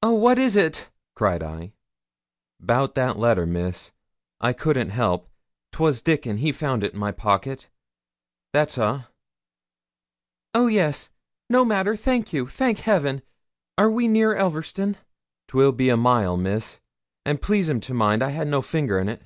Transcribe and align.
'Oh, 0.00 0.14
what 0.14 0.38
is 0.38 0.54
it?' 0.54 0.90
cried 1.16 1.42
I. 1.42 1.72
''Bout 2.62 2.94
that 2.94 3.18
letter, 3.18 3.44
Miss; 3.46 3.90
I 4.40 4.52
couldn't 4.52 4.90
help. 4.90 5.28
'Twas 5.72 6.00
Dickon, 6.00 6.36
he 6.36 6.52
found 6.52 6.84
it 6.84 6.92
in 6.92 7.00
my 7.00 7.10
pocket. 7.10 7.68
That's 8.52 8.78
a'.' 8.78 9.08
'Oh 10.54 10.68
yes! 10.68 11.10
no 11.50 11.64
matter 11.64 11.96
thank 11.96 12.32
you 12.32 12.46
thank 12.46 12.78
Heaven! 12.78 13.22
Are 13.76 13.90
we 13.90 14.06
near 14.06 14.36
Elverston?' 14.36 14.98
''Twill 15.48 15.72
be 15.72 15.88
a 15.88 15.96
mile, 15.96 16.36
Miss: 16.36 16.78
and 17.24 17.42
please'm 17.42 17.80
to 17.80 17.92
mind 17.92 18.22
I 18.22 18.30
had 18.30 18.46
no 18.46 18.62
finger 18.62 19.00
in't.' 19.00 19.20